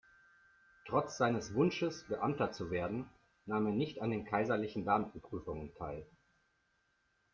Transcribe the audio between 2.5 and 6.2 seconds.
zu werden, nahm er nicht an den kaiserlichen Beamtenprüfungen teil.